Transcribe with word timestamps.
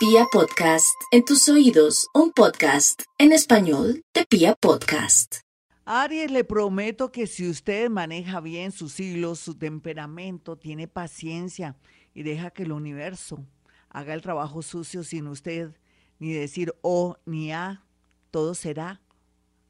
Pia 0.00 0.24
Podcast, 0.32 0.98
en 1.10 1.26
tus 1.26 1.46
oídos, 1.50 2.08
un 2.14 2.32
podcast 2.32 3.02
en 3.18 3.32
español 3.32 4.02
de 4.14 4.24
Pia 4.24 4.54
Podcast. 4.54 5.40
Aries, 5.84 6.30
le 6.30 6.42
prometo 6.42 7.12
que 7.12 7.26
si 7.26 7.46
usted 7.46 7.90
maneja 7.90 8.40
bien 8.40 8.72
sus 8.72 8.98
hilos, 8.98 9.40
su 9.40 9.58
temperamento, 9.58 10.56
tiene 10.56 10.88
paciencia 10.88 11.76
y 12.14 12.22
deja 12.22 12.50
que 12.50 12.62
el 12.62 12.72
universo 12.72 13.44
haga 13.90 14.14
el 14.14 14.22
trabajo 14.22 14.62
sucio 14.62 15.04
sin 15.04 15.26
usted 15.26 15.76
ni 16.18 16.32
decir 16.32 16.72
O 16.80 17.18
ni 17.26 17.52
A, 17.52 17.84
todo 18.30 18.54
será 18.54 19.02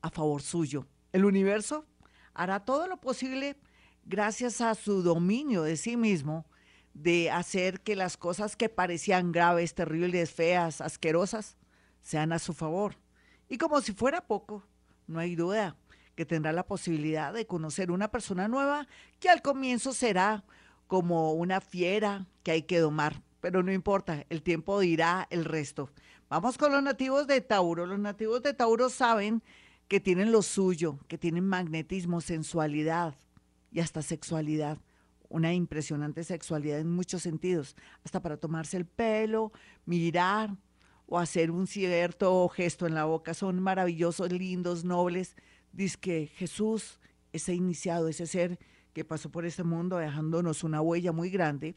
a 0.00 0.10
favor 0.10 0.42
suyo. 0.42 0.86
El 1.12 1.24
universo 1.24 1.86
hará 2.34 2.64
todo 2.64 2.86
lo 2.86 3.00
posible 3.00 3.56
gracias 4.04 4.60
a 4.60 4.76
su 4.76 5.02
dominio 5.02 5.64
de 5.64 5.76
sí 5.76 5.96
mismo 5.96 6.46
de 6.94 7.30
hacer 7.30 7.80
que 7.80 7.96
las 7.96 8.16
cosas 8.16 8.56
que 8.56 8.68
parecían 8.68 9.32
graves, 9.32 9.74
terribles, 9.74 10.30
feas, 10.30 10.80
asquerosas, 10.80 11.56
sean 12.00 12.32
a 12.32 12.38
su 12.38 12.52
favor. 12.52 12.96
Y 13.48 13.58
como 13.58 13.80
si 13.80 13.92
fuera 13.92 14.26
poco, 14.26 14.64
no 15.06 15.18
hay 15.18 15.34
duda 15.34 15.76
que 16.14 16.26
tendrá 16.26 16.52
la 16.52 16.66
posibilidad 16.66 17.32
de 17.32 17.46
conocer 17.46 17.90
una 17.90 18.10
persona 18.10 18.48
nueva 18.48 18.86
que 19.18 19.28
al 19.28 19.42
comienzo 19.42 19.92
será 19.92 20.44
como 20.86 21.32
una 21.32 21.60
fiera 21.60 22.26
que 22.42 22.50
hay 22.50 22.62
que 22.62 22.80
domar, 22.80 23.22
pero 23.40 23.62
no 23.62 23.72
importa, 23.72 24.24
el 24.28 24.42
tiempo 24.42 24.80
dirá 24.80 25.26
el 25.30 25.44
resto. 25.44 25.90
Vamos 26.28 26.58
con 26.58 26.72
los 26.72 26.82
nativos 26.82 27.26
de 27.26 27.40
Tauro. 27.40 27.86
Los 27.86 27.98
nativos 27.98 28.42
de 28.42 28.54
Tauro 28.54 28.90
saben 28.90 29.42
que 29.88 29.98
tienen 29.98 30.30
lo 30.30 30.42
suyo, 30.42 30.98
que 31.08 31.18
tienen 31.18 31.44
magnetismo, 31.44 32.20
sensualidad 32.20 33.16
y 33.72 33.80
hasta 33.80 34.02
sexualidad 34.02 34.78
una 35.30 35.54
impresionante 35.54 36.24
sexualidad 36.24 36.80
en 36.80 36.90
muchos 36.90 37.22
sentidos, 37.22 37.76
hasta 38.04 38.20
para 38.20 38.36
tomarse 38.36 38.76
el 38.76 38.84
pelo, 38.84 39.52
mirar 39.86 40.54
o 41.06 41.18
hacer 41.18 41.50
un 41.50 41.66
cierto 41.66 42.48
gesto 42.48 42.86
en 42.86 42.94
la 42.94 43.04
boca. 43.04 43.32
Son 43.32 43.60
maravillosos, 43.60 44.30
lindos, 44.30 44.84
nobles. 44.84 45.36
Dice 45.72 45.96
que 45.98 46.26
Jesús, 46.26 47.00
ese 47.32 47.54
iniciado, 47.54 48.08
ese 48.08 48.26
ser 48.26 48.58
que 48.92 49.04
pasó 49.04 49.30
por 49.30 49.46
este 49.46 49.62
mundo 49.62 49.96
dejándonos 49.96 50.64
una 50.64 50.82
huella 50.82 51.12
muy 51.12 51.30
grande, 51.30 51.76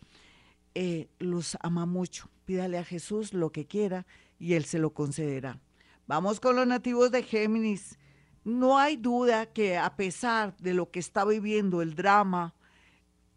eh, 0.73 1.07
los 1.19 1.55
ama 1.61 1.85
mucho. 1.85 2.29
Pídale 2.45 2.79
a 2.79 2.83
Jesús 2.83 3.33
lo 3.33 3.51
que 3.51 3.65
quiera 3.65 4.05
y 4.39 4.53
Él 4.53 4.65
se 4.65 4.79
lo 4.79 4.93
concederá. 4.93 5.59
Vamos 6.07 6.39
con 6.39 6.55
los 6.55 6.67
nativos 6.67 7.11
de 7.11 7.23
Géminis. 7.23 7.97
No 8.43 8.77
hay 8.77 8.97
duda 8.97 9.45
que 9.45 9.77
a 9.77 9.95
pesar 9.95 10.57
de 10.57 10.73
lo 10.73 10.91
que 10.91 10.99
está 10.99 11.23
viviendo 11.23 11.81
el 11.81 11.95
drama, 11.95 12.55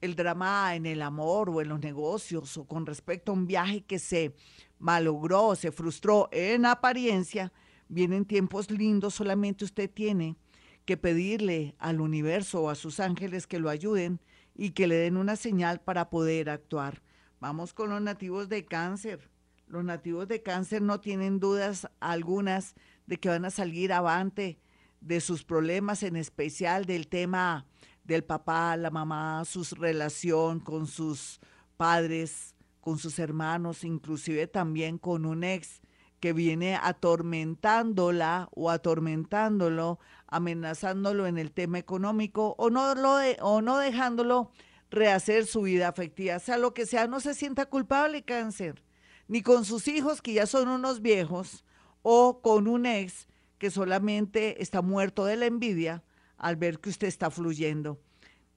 el 0.01 0.15
drama 0.15 0.75
en 0.75 0.87
el 0.87 1.03
amor 1.03 1.51
o 1.51 1.61
en 1.61 1.69
los 1.69 1.81
negocios 1.81 2.57
o 2.57 2.65
con 2.65 2.87
respecto 2.87 3.33
a 3.33 3.35
un 3.35 3.47
viaje 3.47 3.83
que 3.83 3.99
se 3.99 4.35
malogró, 4.79 5.55
se 5.55 5.73
frustró 5.73 6.29
en 6.33 6.67
apariencia, 6.67 7.53
vienen 7.89 8.25
tiempos 8.25 8.71
lindos, 8.71 9.15
solamente 9.15 9.65
usted 9.65 9.91
tiene 9.91 10.37
que 10.85 10.97
pedirle 10.97 11.75
al 11.79 12.01
universo 12.01 12.63
o 12.63 12.71
a 12.71 12.75
sus 12.75 13.01
ángeles 13.01 13.47
que 13.47 13.59
lo 13.59 13.71
ayuden 13.71 14.21
y 14.55 14.71
que 14.71 14.87
le 14.87 14.97
den 14.97 15.17
una 15.17 15.37
señal 15.37 15.81
para 15.81 16.11
poder 16.11 16.49
actuar. 16.49 17.03
Vamos 17.41 17.75
con 17.75 17.91
los 17.91 18.01
nativos 18.01 18.49
de 18.49 18.65
cáncer. 18.65 19.31
Los 19.67 19.85
nativos 19.85 20.29
de 20.29 20.43
cáncer 20.43 20.81
no 20.81 21.01
tienen 21.01 21.41
dudas 21.41 21.89
algunas 22.01 22.75
de 23.07 23.19
que 23.19 23.29
van 23.29 23.45
a 23.45 23.51
salir 23.51 23.93
avante 23.93 24.61
de 25.01 25.21
sus 25.21 25.45
problemas, 25.45 26.03
en 26.03 26.17
especial 26.17 26.85
del 26.85 27.09
tema 27.09 27.67
del 28.07 28.25
papá, 28.25 28.77
la 28.77 28.91
mamá, 28.91 29.45
su 29.45 29.65
relación 29.75 30.61
con 30.61 30.87
sus 30.87 31.41
padres, 31.77 32.55
con 32.81 32.99
sus 32.99 33.19
hermanos, 33.19 33.85
inclusive 33.85 34.47
también 34.47 34.99
con 34.99 35.27
un 35.27 35.43
ex 35.43 35.81
que 36.21 36.33
viene 36.33 36.77
atormentándola 36.77 38.49
o 38.53 38.71
atormentándolo, 38.71 39.99
amenazándolo 40.29 41.27
en 41.27 41.37
el 41.37 41.53
tema 41.53 41.79
económico 41.79 42.55
o 42.59 42.71
no, 42.71 42.95
lo 42.95 43.17
o 43.41 43.61
no 43.61 43.79
dejándolo 43.79 44.51
rehacer 44.91 45.47
su 45.47 45.63
vida 45.63 45.89
afectiva. 45.89 46.39
Sea 46.39 46.59
lo 46.59 46.75
que 46.75 46.87
sea, 46.87 47.07
no 47.09 47.21
se 47.21 47.35
sienta 47.35 47.67
culpable 47.67 48.23
cáncer, 48.23 48.83
ni 49.29 49.43
con 49.43 49.65
sus 49.65 49.89
hijos 49.89 50.23
que 50.23 50.33
ya 50.33 50.47
son 50.47 50.69
unos 50.69 51.03
viejos 51.03 51.65
o 52.03 52.41
con 52.41 52.69
un 52.69 52.87
ex 52.87 53.27
que 53.59 53.71
solamente 53.71 54.63
está 54.63 54.81
muerto 54.81 55.25
de 55.25 55.37
la 55.37 55.47
envidia 55.47 56.05
al 56.39 56.57
ver 56.57 56.81
que 56.81 56.91
usted 56.91 57.09
está 57.09 57.31
fluyendo. 57.31 58.01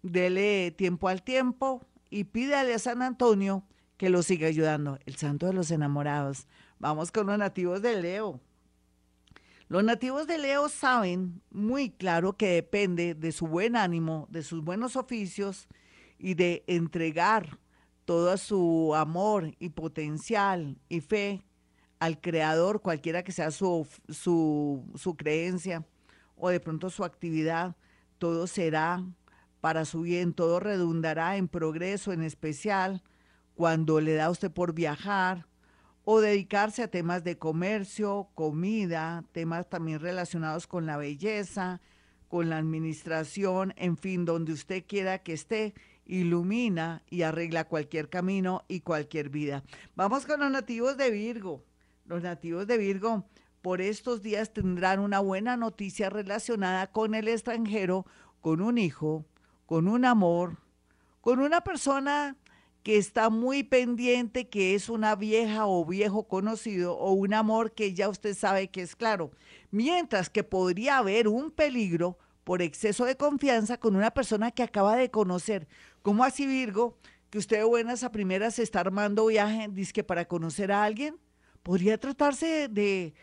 Dele 0.02 0.72
tiempo 0.72 1.08
al 1.08 1.24
tiempo 1.24 1.86
y 2.10 2.26
pídale 2.26 2.74
a 2.74 2.80
San 2.80 3.02
Antonio 3.02 3.64
que 3.98 4.10
lo 4.10 4.24
siga 4.24 4.48
ayudando, 4.48 4.98
el 5.06 5.16
santo 5.16 5.48
de 5.48 5.54
los 5.54 5.72
enamorados. 5.72 6.48
Vamos 6.80 7.12
con 7.12 7.28
los 7.28 7.38
nativos 7.38 7.82
de 7.82 8.02
Leo. 8.02 8.40
Los 9.68 9.84
nativos 9.84 10.26
de 10.26 10.38
Leo 10.38 10.70
saben 10.70 11.42
muy 11.52 11.92
claro 11.92 12.38
que 12.38 12.48
depende 12.48 13.14
de 13.14 13.32
su 13.32 13.46
buen 13.46 13.76
ánimo, 13.76 14.28
de 14.32 14.42
sus 14.42 14.64
buenos 14.64 14.96
oficios 14.96 15.68
y 16.18 16.34
de 16.34 16.64
entregar 16.66 17.60
todo 18.06 18.36
su 18.38 18.96
amor 18.96 19.54
y 19.60 19.70
potencial 19.70 20.80
y 20.88 21.02
fe 21.02 21.44
al 22.00 22.20
Creador, 22.22 22.82
cualquiera 22.82 23.24
que 23.24 23.32
sea 23.32 23.52
su, 23.52 23.86
su, 24.08 24.90
su 24.96 25.16
creencia 25.16 25.86
o 26.40 26.50
de 26.50 26.60
pronto 26.60 26.90
su 26.90 27.04
actividad, 27.04 27.76
todo 28.18 28.48
será 28.48 29.04
para 29.62 29.86
su 29.86 30.02
bien, 30.02 30.34
todo 30.34 30.60
redundará 30.60 31.38
en 31.38 31.48
progreso, 31.48 32.14
en 32.14 32.24
especial 32.24 33.04
cuando 33.56 34.00
le 34.00 34.14
da 34.14 34.30
usted 34.30 34.52
por 34.52 34.74
viajar 34.74 35.46
o 36.06 36.22
dedicarse 36.22 36.82
a 36.82 36.88
temas 36.88 37.24
de 37.24 37.38
comercio, 37.38 38.30
comida, 38.34 39.26
temas 39.32 39.70
también 39.70 40.00
relacionados 40.00 40.66
con 40.66 40.86
la 40.86 40.98
belleza, 40.98 41.82
con 42.30 42.50
la 42.50 42.58
administración, 42.58 43.74
en 43.76 43.98
fin, 43.98 44.24
donde 44.24 44.54
usted 44.54 44.86
quiera 44.88 45.20
que 45.20 45.34
esté, 45.34 45.74
ilumina 46.06 47.04
y 47.10 47.24
arregla 47.24 47.66
cualquier 47.66 48.10
camino 48.10 48.64
y 48.68 48.80
cualquier 48.80 49.30
vida. 49.30 49.64
Vamos 49.96 50.26
con 50.26 50.40
los 50.40 50.50
nativos 50.50 50.98
de 50.98 51.12
Virgo. 51.12 51.64
Los 52.06 52.24
nativos 52.24 52.66
de 52.66 52.78
Virgo 52.78 53.26
por 53.62 53.82
estos 53.82 54.22
días 54.22 54.54
tendrán 54.54 55.00
una 55.00 55.20
buena 55.20 55.58
noticia 55.58 56.10
relacionada 56.10 56.88
con 56.88 57.16
el 57.16 57.28
extranjero, 57.28 58.06
con 58.42 58.62
un 58.62 58.78
hijo, 58.78 59.26
con 59.66 59.88
un 59.88 60.06
amor, 60.06 60.58
con 61.22 61.40
una 61.40 61.62
persona 61.62 62.38
que 62.84 62.98
está 62.98 63.30
muy 63.30 63.64
pendiente, 63.64 64.48
que 64.48 64.74
es 64.74 64.90
una 64.90 65.16
vieja 65.16 65.68
o 65.68 65.86
viejo 65.86 66.28
conocido, 66.28 66.98
o 66.98 67.12
un 67.12 67.34
amor 67.34 67.74
que 67.74 67.94
ya 67.94 68.08
usted 68.08 68.36
sabe 68.36 68.70
que 68.70 68.82
es 68.82 68.96
claro. 68.96 69.32
Mientras 69.70 70.30
que 70.30 70.44
podría 70.44 70.98
haber 70.98 71.28
un 71.28 71.52
peligro 71.52 72.18
por 72.46 72.62
exceso 72.62 73.06
de 73.06 73.18
confianza 73.18 73.78
con 73.78 73.96
una 73.96 74.12
persona 74.12 74.52
que 74.52 74.64
acaba 74.64 74.96
de 74.96 75.12
conocer. 75.12 75.68
¿Cómo 76.02 76.24
así, 76.24 76.48
Virgo? 76.48 76.98
Que 77.30 77.38
usted 77.38 77.58
de 77.58 77.64
buenas 77.64 78.04
a 78.04 78.12
primeras 78.12 78.58
está 78.58 78.80
armando 78.80 79.28
viaje, 79.28 79.68
dice 79.70 80.04
para 80.04 80.26
conocer 80.26 80.72
a 80.72 80.84
alguien 80.84 81.16
podría 81.64 81.98
tratarse 81.98 82.68
de, 82.68 83.14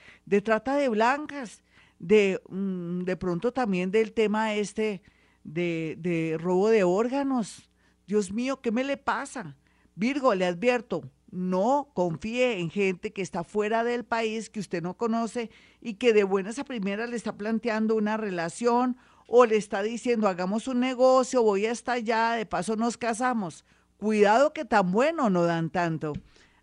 trata 0.42 0.76
de 0.76 0.88
blancas, 0.88 1.62
de, 1.98 2.40
mm, 2.48 3.04
de 3.04 3.16
pronto 3.16 3.52
también 3.52 3.90
del 3.90 4.12
tema 4.12 4.54
este 4.54 5.02
de, 5.44 5.96
de 5.98 6.36
robo 6.38 6.68
de 6.68 6.84
órganos. 6.84 7.70
Dios 8.06 8.32
mío, 8.32 8.60
¿qué 8.60 8.70
me 8.70 8.84
le 8.84 8.96
pasa? 8.96 9.56
Virgo, 9.94 10.34
le 10.34 10.44
advierto, 10.44 11.10
no 11.30 11.90
confíe 11.94 12.58
en 12.58 12.70
gente 12.70 13.12
que 13.12 13.22
está 13.22 13.44
fuera 13.44 13.84
del 13.84 14.04
país, 14.04 14.50
que 14.50 14.60
usted 14.60 14.82
no 14.82 14.96
conoce 14.96 15.50
y 15.80 15.94
que 15.94 16.12
de 16.12 16.24
buenas 16.24 16.58
a 16.58 16.64
primeras 16.64 17.10
le 17.10 17.16
está 17.16 17.36
planteando 17.36 17.94
una 17.94 18.16
relación 18.16 18.96
o 19.26 19.44
le 19.44 19.56
está 19.56 19.82
diciendo 19.82 20.28
hagamos 20.28 20.68
un 20.68 20.80
negocio, 20.80 21.42
voy 21.42 21.66
hasta 21.66 21.92
allá, 21.92 22.32
de 22.32 22.46
paso 22.46 22.76
nos 22.76 22.96
casamos. 22.96 23.64
Cuidado 23.98 24.52
que 24.52 24.64
tan 24.64 24.92
bueno 24.92 25.30
no 25.30 25.44
dan 25.44 25.70
tanto. 25.70 26.12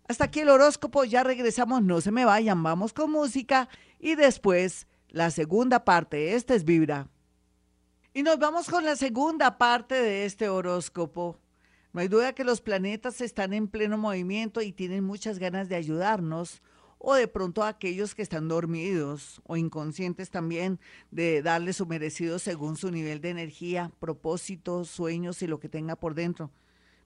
Hasta 0.06 0.24
aquí 0.24 0.40
el 0.40 0.50
horóscopo, 0.50 1.04
ya 1.04 1.22
regresamos, 1.22 1.82
no 1.82 2.02
se 2.02 2.12
me 2.12 2.26
vayan, 2.26 2.62
vamos 2.62 2.92
con 2.92 3.10
música 3.10 3.70
y 3.98 4.16
después 4.16 4.86
la 5.08 5.30
segunda 5.30 5.86
parte. 5.86 6.34
Esta 6.34 6.54
es 6.54 6.64
Vibra. 6.64 7.08
Y 8.12 8.22
nos 8.22 8.38
vamos 8.38 8.68
con 8.68 8.84
la 8.84 8.96
segunda 8.96 9.56
parte 9.56 9.94
de 9.94 10.26
este 10.26 10.50
horóscopo. 10.50 11.38
No 11.94 12.02
hay 12.02 12.08
duda 12.08 12.34
que 12.34 12.44
los 12.44 12.60
planetas 12.60 13.22
están 13.22 13.54
en 13.54 13.66
pleno 13.66 13.96
movimiento 13.96 14.60
y 14.60 14.72
tienen 14.72 15.04
muchas 15.04 15.38
ganas 15.38 15.70
de 15.70 15.76
ayudarnos, 15.76 16.60
o 16.98 17.14
de 17.14 17.26
pronto 17.26 17.62
a 17.62 17.68
aquellos 17.68 18.14
que 18.14 18.22
están 18.22 18.46
dormidos 18.46 19.40
o 19.46 19.56
inconscientes 19.56 20.30
también, 20.30 20.80
de 21.12 21.40
darle 21.40 21.72
su 21.72 21.86
merecido 21.86 22.38
según 22.38 22.76
su 22.76 22.90
nivel 22.90 23.22
de 23.22 23.30
energía, 23.30 23.90
propósitos, 24.00 24.90
sueños 24.90 25.40
y 25.40 25.46
lo 25.46 25.60
que 25.60 25.70
tenga 25.70 25.96
por 25.96 26.14
dentro 26.14 26.50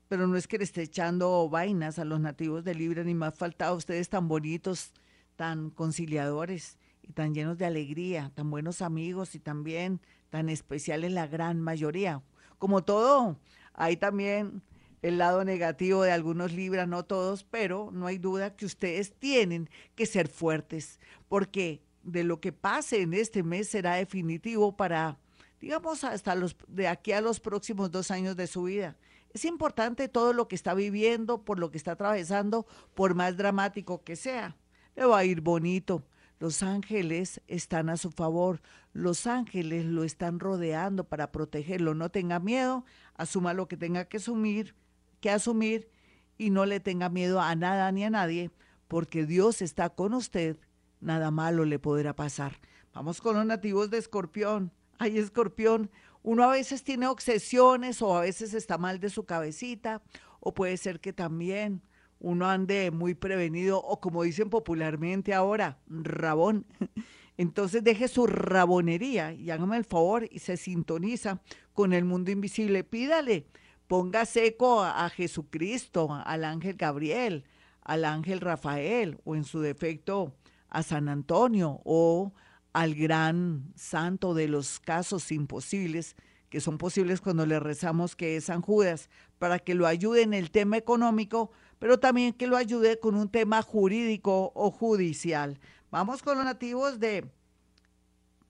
pero 0.08 0.26
no 0.26 0.36
es 0.36 0.48
que 0.48 0.58
le 0.58 0.64
esté 0.64 0.82
echando 0.82 1.48
vainas 1.48 1.98
a 1.98 2.04
los 2.04 2.20
nativos 2.20 2.64
de 2.64 2.74
Libra, 2.74 3.04
ni 3.04 3.14
más 3.14 3.34
faltado 3.34 3.76
ustedes 3.76 4.08
tan 4.08 4.26
bonitos, 4.26 4.92
tan 5.36 5.70
conciliadores 5.70 6.78
y 7.02 7.12
tan 7.12 7.34
llenos 7.34 7.58
de 7.58 7.66
alegría, 7.66 8.32
tan 8.34 8.50
buenos 8.50 8.82
amigos 8.82 9.34
y 9.34 9.38
también 9.38 10.00
tan 10.30 10.48
especiales 10.48 11.12
la 11.12 11.26
gran 11.26 11.60
mayoría. 11.60 12.22
Como 12.58 12.82
todo, 12.82 13.38
hay 13.74 13.96
también 13.96 14.62
el 15.02 15.18
lado 15.18 15.44
negativo 15.44 16.02
de 16.02 16.10
algunos 16.10 16.52
libras, 16.52 16.88
no 16.88 17.04
todos, 17.04 17.44
pero 17.44 17.90
no 17.92 18.06
hay 18.06 18.18
duda 18.18 18.56
que 18.56 18.66
ustedes 18.66 19.12
tienen 19.12 19.70
que 19.94 20.06
ser 20.06 20.28
fuertes, 20.28 20.98
porque 21.28 21.82
de 22.02 22.24
lo 22.24 22.40
que 22.40 22.52
pase 22.52 23.02
en 23.02 23.14
este 23.14 23.42
mes 23.42 23.68
será 23.68 23.94
definitivo 23.94 24.76
para, 24.76 25.18
digamos, 25.60 26.02
hasta 26.02 26.34
los 26.34 26.56
de 26.66 26.88
aquí 26.88 27.12
a 27.12 27.20
los 27.20 27.38
próximos 27.40 27.90
dos 27.90 28.10
años 28.10 28.36
de 28.36 28.46
su 28.46 28.64
vida. 28.64 28.96
Es 29.32 29.44
importante 29.44 30.08
todo 30.08 30.32
lo 30.32 30.48
que 30.48 30.54
está 30.54 30.74
viviendo, 30.74 31.44
por 31.44 31.58
lo 31.58 31.70
que 31.70 31.78
está 31.78 31.92
atravesando, 31.92 32.66
por 32.94 33.14
más 33.14 33.36
dramático 33.36 34.02
que 34.02 34.16
sea. 34.16 34.56
Le 34.96 35.04
va 35.04 35.18
a 35.18 35.24
ir 35.24 35.40
bonito. 35.40 36.02
Los 36.40 36.62
ángeles 36.62 37.40
están 37.46 37.88
a 37.88 37.96
su 37.96 38.10
favor. 38.10 38.60
Los 38.92 39.26
ángeles 39.26 39.84
lo 39.84 40.04
están 40.04 40.40
rodeando 40.40 41.04
para 41.04 41.32
protegerlo. 41.32 41.94
No 41.94 42.10
tenga 42.10 42.38
miedo, 42.38 42.84
asuma 43.14 43.54
lo 43.54 43.68
que 43.68 43.76
tenga 43.76 44.04
que 44.06 44.18
asumir, 44.18 44.74
que 45.20 45.30
asumir 45.30 45.90
y 46.36 46.50
no 46.50 46.64
le 46.64 46.80
tenga 46.80 47.08
miedo 47.08 47.40
a 47.40 47.54
nada 47.56 47.90
ni 47.92 48.04
a 48.04 48.10
nadie, 48.10 48.50
porque 48.86 49.26
Dios 49.26 49.60
está 49.60 49.90
con 49.90 50.14
usted. 50.14 50.56
Nada 51.00 51.30
malo 51.30 51.64
le 51.64 51.78
podrá 51.78 52.14
pasar. 52.14 52.58
Vamos 52.94 53.20
con 53.20 53.36
los 53.36 53.44
nativos 53.44 53.90
de 53.90 53.98
Escorpión. 53.98 54.72
Ay, 54.98 55.18
Escorpión, 55.18 55.90
uno 56.22 56.44
a 56.44 56.52
veces 56.52 56.82
tiene 56.82 57.06
obsesiones 57.06 58.02
o 58.02 58.16
a 58.16 58.22
veces 58.22 58.54
está 58.54 58.78
mal 58.78 59.00
de 59.00 59.10
su 59.10 59.24
cabecita, 59.24 60.02
o 60.40 60.54
puede 60.54 60.76
ser 60.76 61.00
que 61.00 61.12
también 61.12 61.82
uno 62.20 62.46
ande 62.46 62.90
muy 62.90 63.14
prevenido 63.14 63.80
o 63.80 64.00
como 64.00 64.22
dicen 64.22 64.50
popularmente 64.50 65.34
ahora, 65.34 65.78
rabón. 65.88 66.66
Entonces 67.36 67.84
deje 67.84 68.08
su 68.08 68.26
rabonería 68.26 69.32
y 69.32 69.50
hágame 69.50 69.76
el 69.76 69.84
favor 69.84 70.26
y 70.28 70.40
se 70.40 70.56
sintoniza 70.56 71.40
con 71.72 71.92
el 71.92 72.04
mundo 72.04 72.32
invisible. 72.32 72.82
Pídale, 72.82 73.46
ponga 73.86 74.26
seco 74.26 74.82
a, 74.82 75.08
Jesucristo, 75.08 76.08
al 76.12 76.44
ángel 76.44 76.74
Gabriel, 76.74 77.44
al 77.82 78.04
ángel 78.04 78.40
Rafael 78.40 79.20
o 79.24 79.36
en 79.36 79.44
su 79.44 79.60
defecto 79.60 80.34
a 80.68 80.82
San 80.82 81.08
Antonio 81.08 81.80
o 81.84 82.32
al 82.72 82.94
gran 82.94 83.72
santo 83.76 84.34
de 84.34 84.48
los 84.48 84.80
casos 84.80 85.32
imposibles, 85.32 86.16
que 86.50 86.60
son 86.60 86.78
posibles 86.78 87.20
cuando 87.20 87.46
le 87.46 87.60
rezamos 87.60 88.16
que 88.16 88.36
es 88.36 88.44
San 88.44 88.62
Judas, 88.62 89.10
para 89.38 89.58
que 89.58 89.74
lo 89.74 89.86
ayude 89.86 90.22
en 90.22 90.34
el 90.34 90.50
tema 90.50 90.76
económico, 90.76 91.50
pero 91.78 91.98
también 91.98 92.32
que 92.32 92.46
lo 92.46 92.56
ayude 92.56 92.98
con 92.98 93.14
un 93.14 93.28
tema 93.28 93.62
jurídico 93.62 94.52
o 94.54 94.70
judicial. 94.70 95.58
Vamos 95.90 96.22
con 96.22 96.36
los 96.36 96.44
nativos 96.44 96.98
de 96.98 97.30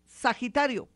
Sagitario. 0.06 0.88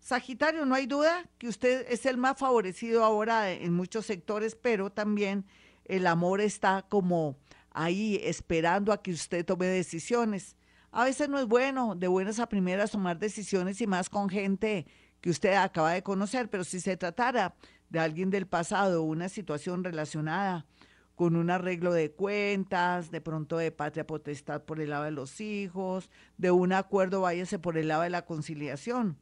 Sagitario, 0.00 0.64
no 0.64 0.74
hay 0.74 0.86
duda 0.86 1.28
que 1.38 1.48
usted 1.48 1.86
es 1.88 2.06
el 2.06 2.16
más 2.16 2.38
favorecido 2.38 3.04
ahora 3.04 3.50
en 3.50 3.74
muchos 3.74 4.06
sectores, 4.06 4.54
pero 4.54 4.90
también 4.90 5.44
el 5.84 6.06
amor 6.06 6.40
está 6.40 6.86
como 6.88 7.36
ahí 7.70 8.20
esperando 8.22 8.92
a 8.92 9.02
que 9.02 9.10
usted 9.10 9.44
tome 9.44 9.66
decisiones. 9.66 10.56
A 10.90 11.04
veces 11.04 11.28
no 11.28 11.38
es 11.38 11.46
bueno 11.46 11.94
de 11.94 12.08
buenas 12.08 12.38
a 12.38 12.48
primeras 12.48 12.90
tomar 12.90 13.18
decisiones 13.18 13.80
y 13.80 13.86
más 13.86 14.08
con 14.08 14.28
gente 14.28 14.86
que 15.20 15.30
usted 15.30 15.54
acaba 15.54 15.92
de 15.92 16.02
conocer, 16.02 16.48
pero 16.48 16.64
si 16.64 16.80
se 16.80 16.96
tratara 16.96 17.54
de 17.90 17.98
alguien 17.98 18.30
del 18.30 18.46
pasado, 18.46 19.02
una 19.02 19.28
situación 19.28 19.84
relacionada 19.84 20.66
con 21.14 21.36
un 21.36 21.50
arreglo 21.50 21.92
de 21.92 22.12
cuentas, 22.12 23.10
de 23.10 23.20
pronto 23.20 23.58
de 23.58 23.72
patria 23.72 24.06
potestad 24.06 24.62
por 24.62 24.80
el 24.80 24.90
lado 24.90 25.04
de 25.04 25.10
los 25.10 25.40
hijos, 25.40 26.08
de 26.36 26.52
un 26.52 26.72
acuerdo, 26.72 27.22
váyase 27.22 27.58
por 27.58 27.76
el 27.76 27.88
lado 27.88 28.02
de 28.02 28.10
la 28.10 28.24
conciliación. 28.24 29.18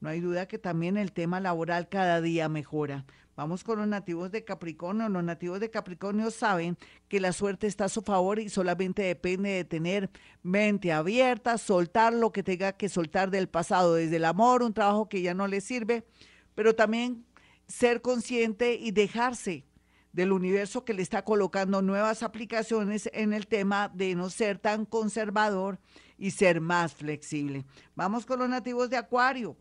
No 0.00 0.08
hay 0.08 0.20
duda 0.20 0.46
que 0.46 0.58
también 0.58 0.96
el 0.96 1.12
tema 1.12 1.40
laboral 1.40 1.88
cada 1.88 2.20
día 2.20 2.48
mejora. 2.48 3.04
Vamos 3.36 3.64
con 3.64 3.78
los 3.78 3.86
nativos 3.86 4.30
de 4.30 4.44
Capricornio. 4.44 5.08
Los 5.08 5.22
nativos 5.22 5.60
de 5.60 5.70
Capricornio 5.70 6.30
saben 6.30 6.78
que 7.08 7.20
la 7.20 7.32
suerte 7.32 7.66
está 7.66 7.84
a 7.84 7.90
su 7.90 8.02
favor 8.02 8.38
y 8.38 8.48
solamente 8.48 9.02
depende 9.02 9.50
de 9.50 9.64
tener 9.64 10.10
mente 10.42 10.92
abierta, 10.92 11.58
soltar 11.58 12.14
lo 12.14 12.32
que 12.32 12.42
tenga 12.42 12.72
que 12.72 12.88
soltar 12.88 13.30
del 13.30 13.48
pasado, 13.48 13.94
desde 13.94 14.16
el 14.16 14.24
amor, 14.24 14.62
un 14.62 14.72
trabajo 14.72 15.08
que 15.08 15.20
ya 15.20 15.34
no 15.34 15.46
le 15.48 15.60
sirve, 15.60 16.06
pero 16.54 16.74
también 16.74 17.26
ser 17.68 18.00
consciente 18.00 18.74
y 18.74 18.90
dejarse 18.90 19.66
del 20.12 20.32
universo 20.32 20.86
que 20.86 20.94
le 20.94 21.02
está 21.02 21.22
colocando 21.22 21.82
nuevas 21.82 22.22
aplicaciones 22.22 23.10
en 23.12 23.34
el 23.34 23.46
tema 23.46 23.90
de 23.92 24.14
no 24.14 24.30
ser 24.30 24.58
tan 24.58 24.86
conservador 24.86 25.78
y 26.16 26.30
ser 26.30 26.62
más 26.62 26.94
flexible. 26.94 27.66
Vamos 27.94 28.24
con 28.24 28.38
los 28.38 28.48
nativos 28.48 28.88
de 28.88 28.96
Acuario. 28.96 29.58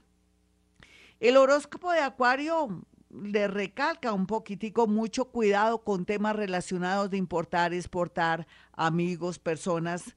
El 1.20 1.38
horóscopo 1.38 1.92
de 1.92 2.00
Acuario 2.00 2.86
le 3.10 3.48
recalca 3.48 4.12
un 4.12 4.28
poquitico 4.28 4.88
mucho 4.88 5.26
cuidado 5.26 5.84
con 5.84 6.06
temas 6.06 6.36
relacionados 6.36 7.10
de 7.10 7.18
importar, 7.18 7.74
exportar, 7.74 8.46
amigos, 8.74 9.40
personas 9.40 10.16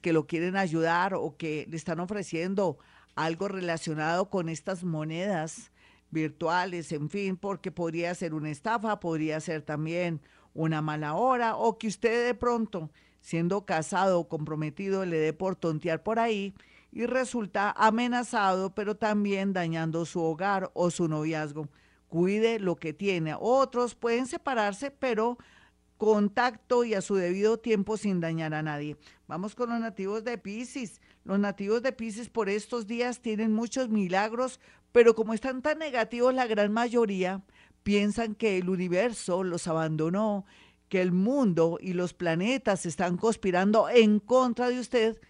que 0.00 0.12
lo 0.12 0.26
quieren 0.26 0.56
ayudar 0.56 1.14
o 1.14 1.36
que 1.36 1.66
le 1.68 1.76
están 1.76 2.00
ofreciendo 2.00 2.78
algo 3.14 3.48
relacionado 3.48 4.30
con 4.30 4.48
estas 4.48 4.82
monedas 4.82 5.70
virtuales, 6.10 6.90
en 6.92 7.10
fin, 7.10 7.36
porque 7.36 7.70
podría 7.70 8.14
ser 8.14 8.32
una 8.32 8.50
estafa, 8.50 8.98
podría 8.98 9.38
ser 9.40 9.62
también 9.62 10.20
una 10.54 10.80
mala 10.80 11.14
hora 11.14 11.54
o 11.54 11.78
que 11.78 11.86
usted 11.86 12.26
de 12.26 12.34
pronto, 12.34 12.90
siendo 13.20 13.64
casado 13.66 14.18
o 14.18 14.28
comprometido, 14.28 15.04
le 15.04 15.18
dé 15.18 15.32
por 15.32 15.54
tontear 15.54 16.02
por 16.02 16.18
ahí 16.18 16.54
y 16.92 17.06
resulta 17.06 17.70
amenazado, 17.76 18.74
pero 18.74 18.96
también 18.96 19.52
dañando 19.52 20.04
su 20.04 20.20
hogar 20.20 20.70
o 20.74 20.90
su 20.90 21.08
noviazgo. 21.08 21.68
Cuide 22.08 22.58
lo 22.58 22.76
que 22.76 22.92
tiene. 22.92 23.34
Otros 23.38 23.94
pueden 23.94 24.26
separarse, 24.26 24.90
pero 24.90 25.38
contacto 25.96 26.84
y 26.84 26.94
a 26.94 27.02
su 27.02 27.14
debido 27.14 27.58
tiempo 27.58 27.96
sin 27.96 28.20
dañar 28.20 28.54
a 28.54 28.62
nadie. 28.62 28.96
Vamos 29.28 29.54
con 29.54 29.70
los 29.70 29.80
nativos 29.80 30.24
de 30.24 30.38
Pisces. 30.38 31.00
Los 31.24 31.38
nativos 31.38 31.82
de 31.82 31.92
Pisces 31.92 32.28
por 32.28 32.48
estos 32.48 32.86
días 32.86 33.20
tienen 33.20 33.52
muchos 33.52 33.88
milagros 33.90 34.58
pero 34.92 35.14
como 35.14 35.34
están 35.34 35.62
tan 35.62 35.78
negativos, 35.78 36.34
la 36.34 36.46
gran 36.46 36.72
mayoría 36.72 37.42
piensan 37.82 38.34
que 38.34 38.58
el 38.58 38.68
universo 38.68 39.44
los 39.44 39.68
abandonó, 39.68 40.44
que 40.88 41.00
el 41.00 41.12
mundo 41.12 41.78
y 41.80 41.92
los 41.92 42.12
planetas 42.12 42.86
están 42.86 43.16
conspirando 43.16 43.88
en 43.88 44.18
contra 44.18 44.68
de 44.68 44.80
usted. 44.80 45.20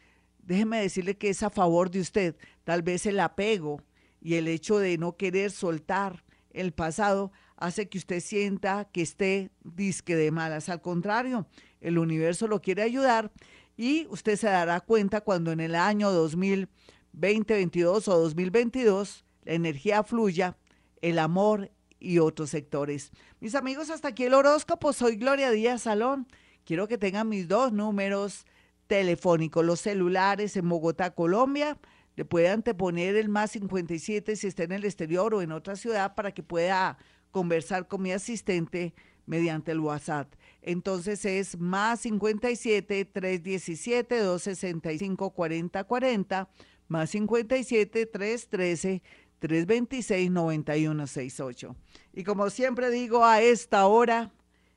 Déjeme 0.51 0.81
decirle 0.81 1.17
que 1.17 1.29
es 1.29 1.45
a 1.45 1.51
favor 1.51 1.93
de 1.93 2.01
usted. 2.01 2.35
Tal 2.65 2.83
vez 2.83 3.07
el 3.07 3.21
apego 3.21 3.81
y 4.21 4.35
el 4.35 4.49
hecho 4.49 4.81
de 4.81 4.99
no 4.99 5.17
querer 5.17 5.53
soltar 5.53 6.25
el 6.53 6.73
pasado 6.73 7.31
hace 7.57 7.89
que 7.89 7.99
usted 7.99 8.19
sienta 8.19 8.89
que 8.91 9.01
esté 9.01 9.53
disque 9.63 10.17
de 10.17 10.33
malas. 10.33 10.69
Al 10.69 10.83
contrario, 10.83 11.47
el 11.81 11.99
universo 11.99 12.49
lo 12.49 12.61
quiere 12.61 12.83
ayudar 12.83 13.31
y 13.77 14.09
usted 14.11 14.35
se 14.35 14.49
dará 14.49 14.81
cuenta 14.81 15.21
cuando 15.21 15.53
en 15.53 15.61
el 15.61 15.77
año 15.77 16.11
2020, 16.11 16.69
2022 17.13 18.09
o 18.09 18.19
2022 18.19 19.25
la 19.45 19.53
energía 19.53 20.03
fluya, 20.03 20.57
el 21.01 21.21
amor 21.21 21.71
y 22.01 22.19
otros 22.19 22.51
sectores. 22.51 23.13
Mis 23.39 23.55
amigos, 23.55 23.89
hasta 23.89 24.09
aquí 24.09 24.25
el 24.25 24.35
horóscopo. 24.35 24.93
Soy 24.93 25.15
Gloria 25.15 25.53
Díaz 25.53 25.83
Salón. 25.83 26.27
Quiero 26.65 26.89
que 26.89 26.99
tengan 26.99 27.29
mis 27.29 27.47
dos 27.47 27.73
números 27.73 28.47
telefónicos, 28.91 29.65
los 29.65 29.81
celulares 29.81 30.57
en 30.57 30.69
Bogotá, 30.69 31.15
Colombia. 31.15 31.79
Le 32.17 32.25
puedan 32.25 32.63
poner 32.63 33.15
el 33.15 33.29
más 33.29 33.53
57 33.53 34.35
si 34.35 34.49
está 34.49 34.65
en 34.65 34.73
el 34.73 34.85
exterior 34.85 35.33
o 35.33 35.43
en 35.43 35.53
otra 35.53 35.77
ciudad 35.77 36.17
para 36.17 36.33
que 36.33 36.43
pueda 36.43 36.99
conversar 37.31 37.87
con 37.87 38.03
mi 38.03 38.11
asistente 38.11 38.93
mediante 39.27 39.71
el 39.71 39.79
WhatsApp. 39.79 40.35
Entonces 40.61 41.25
es 41.25 41.57
más 41.57 42.01
57 42.01 43.05
317 43.05 44.19
265 44.19 45.31
4040 45.31 46.51
más 46.89 47.11
57 47.11 48.07
313 48.07 49.03
326-9168. 49.41 51.77
Y 52.13 52.25
como 52.25 52.51
siempre 52.51 52.91
digo, 52.91 53.25
a 53.25 53.41
esta 53.41 53.87
hora 53.87 54.35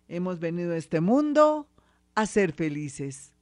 hemos 0.08 0.40
venido 0.40 0.72
a 0.74 0.78
este 0.78 1.02
mundo 1.02 1.68
a 2.16 2.26
ser 2.26 2.54
felices. 2.54 3.33